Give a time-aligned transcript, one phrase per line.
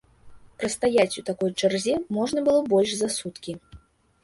[0.61, 3.51] Прастаяць у такой чарзе можна было больш за суткі.